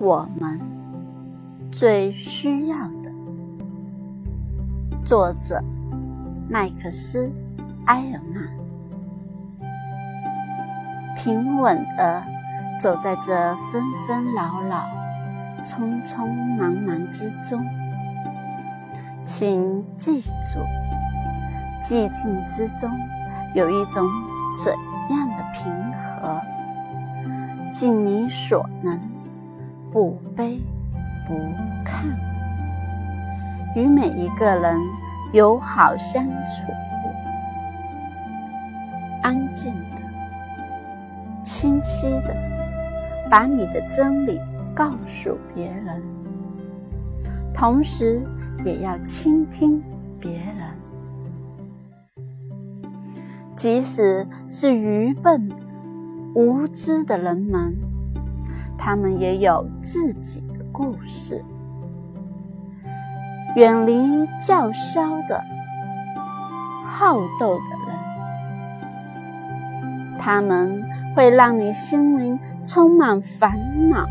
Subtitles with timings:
[0.00, 0.58] 我们
[1.70, 3.12] 最需要的。
[5.04, 5.62] 作者：
[6.48, 7.26] 麦克斯·
[7.84, 8.48] 埃尔曼。
[11.18, 12.24] 平稳地
[12.80, 14.88] 走在这纷纷扰扰、
[15.62, 16.26] 匆匆
[16.56, 17.62] 忙忙之中，
[19.26, 20.60] 请记住，
[21.82, 22.90] 寂静之中
[23.54, 24.08] 有一种
[24.64, 24.72] 怎
[25.14, 26.40] 样的平和？
[27.70, 28.98] 尽你所能。
[29.92, 30.58] 不卑
[31.26, 31.34] 不
[31.84, 32.14] 亢，
[33.74, 34.78] 与每一个人
[35.32, 36.72] 友好相处，
[39.22, 42.34] 安静的、清晰的，
[43.28, 44.40] 把你的真理
[44.74, 46.00] 告诉别人，
[47.52, 48.22] 同时
[48.64, 49.82] 也要倾听
[50.20, 52.24] 别人，
[53.56, 55.50] 即使是愚笨
[56.34, 57.89] 无知的人们。
[58.82, 61.44] 他们也有自己的故事。
[63.56, 65.44] 远离叫嚣的、
[66.86, 67.98] 好斗的人，
[70.18, 70.82] 他们
[71.14, 74.06] 会让你心灵充满烦恼。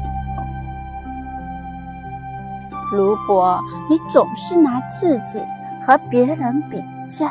[2.92, 5.42] 如果你总是拿自己
[5.88, 7.28] 和别人比较，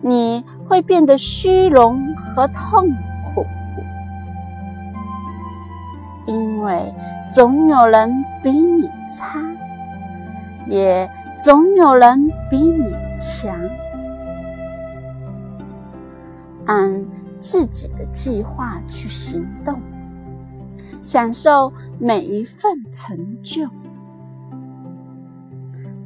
[0.00, 2.88] 你会变得虚荣和痛。
[2.88, 3.13] 苦
[6.64, 6.92] 为
[7.30, 9.40] 总有人比你差，
[10.66, 11.08] 也
[11.40, 13.54] 总有人比你强。
[16.66, 17.04] 按
[17.38, 19.78] 自己的计划去行动，
[21.02, 23.68] 享受每一份成就，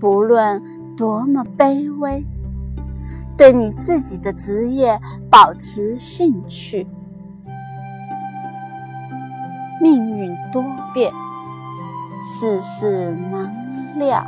[0.00, 0.60] 不论
[0.96, 2.26] 多么卑微，
[3.36, 5.00] 对你自己的职业
[5.30, 6.84] 保持兴趣。
[9.80, 11.12] 命运多变，
[12.20, 14.26] 世事难料，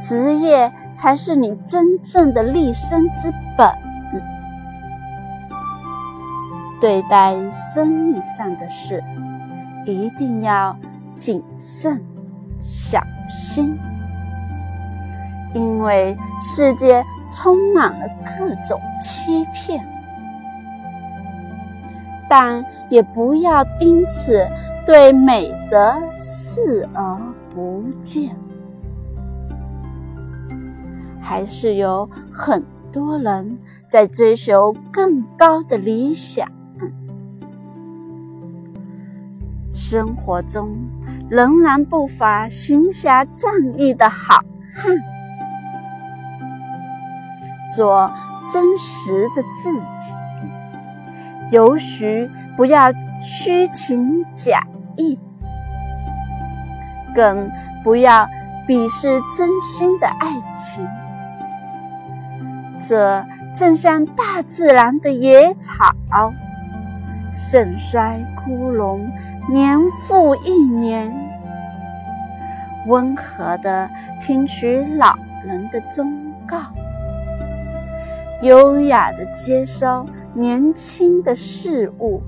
[0.00, 3.70] 职业才是你真正的立身之本。
[6.80, 9.02] 对待生意上的事，
[9.86, 10.76] 一定要
[11.16, 12.02] 谨慎
[12.60, 13.00] 小
[13.30, 13.78] 心，
[15.54, 18.06] 因为世界充满了
[18.38, 19.93] 各种欺骗。
[22.36, 24.44] 但也不要因此
[24.84, 27.16] 对美德视而
[27.54, 28.34] 不见。
[31.20, 33.56] 还是有很多人
[33.88, 36.50] 在追求更高的理想。
[39.72, 40.76] 生活中
[41.30, 44.42] 仍然不乏行侠仗义的好
[44.74, 44.96] 汉。
[47.70, 48.12] 做
[48.52, 50.23] 真实的自己。
[51.54, 52.92] 有许不要
[53.22, 54.66] 虚情假
[54.96, 55.16] 意，
[57.14, 57.48] 更
[57.84, 58.26] 不要
[58.66, 60.84] 鄙视真心的爱情。
[62.80, 65.94] 这正像大自然的野草，
[67.32, 69.08] 盛衰枯荣，
[69.48, 69.78] 年
[70.08, 71.14] 复一年。
[72.88, 73.88] 温和的
[74.20, 75.16] 听取老
[75.46, 76.12] 人的忠
[76.48, 76.58] 告，
[78.42, 80.04] 优雅的接收。
[80.34, 82.20] 年轻的事物，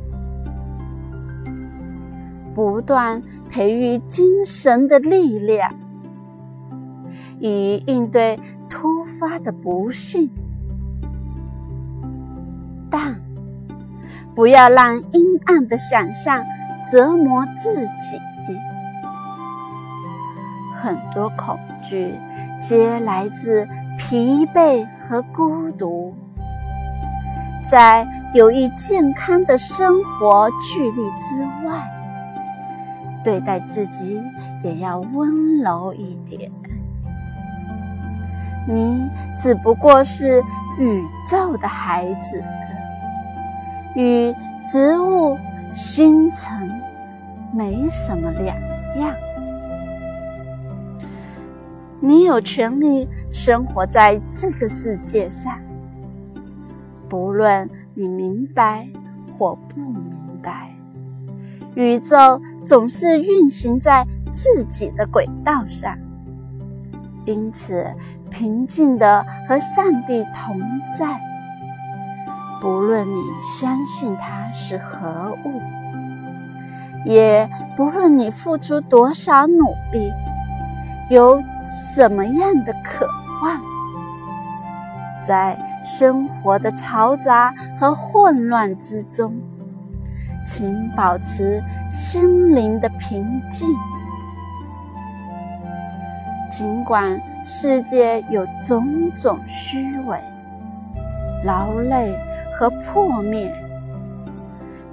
[2.54, 5.74] 不断培育精神的力量，
[7.40, 8.38] 以应对
[8.70, 10.30] 突发的不幸。
[12.88, 13.20] 但
[14.34, 16.44] 不要让阴暗的想象
[16.90, 18.18] 折磨自己。
[20.78, 22.14] 很多恐惧
[22.60, 23.66] 皆来自
[23.98, 26.14] 疲惫和孤独。
[27.68, 31.82] 在有益健康的生活距离之外，
[33.24, 34.22] 对待自己
[34.62, 36.50] 也要温柔一点。
[38.68, 40.40] 你只不过是
[40.78, 42.40] 宇宙的孩子，
[43.94, 44.32] 与
[44.64, 45.36] 植物、
[45.72, 46.70] 星辰
[47.52, 48.56] 没什么两
[48.98, 49.14] 样。
[51.98, 55.52] 你有权利生活在这个世界上。
[57.08, 58.88] 不论你明白
[59.38, 60.12] 或不明
[60.42, 60.74] 白，
[61.74, 65.96] 宇宙总是运行在自己的轨道上，
[67.24, 67.86] 因此
[68.30, 70.60] 平静的和上帝同
[70.98, 71.20] 在。
[72.60, 75.60] 不论你相信它是何物，
[77.04, 80.10] 也不论你付出多少努力，
[81.10, 81.40] 有
[81.94, 83.06] 什么样的渴
[83.42, 83.60] 望，
[85.22, 85.56] 在。
[85.86, 89.32] 生活的嘈杂和混乱之中，
[90.44, 91.62] 请保持
[91.92, 93.68] 心灵的平静。
[96.50, 100.18] 尽管世界有种种虚伪、
[101.44, 102.18] 劳累
[102.58, 103.54] 和破灭，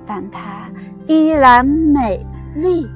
[0.06, 0.70] 但它
[1.08, 2.24] 依然美
[2.56, 2.88] 丽。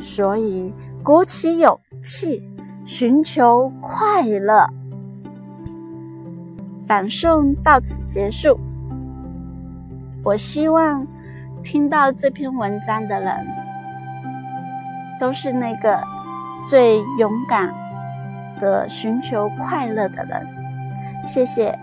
[0.00, 0.74] 所以，
[1.04, 2.42] 鼓起勇气，
[2.84, 4.68] 寻求快乐。
[6.88, 8.58] 朗诵到此结束。
[10.22, 11.06] 我希望
[11.62, 13.46] 听到这篇文章的人，
[15.18, 16.00] 都是那个
[16.68, 17.72] 最勇敢
[18.58, 20.46] 的寻求快乐的人。
[21.22, 21.78] 谢谢。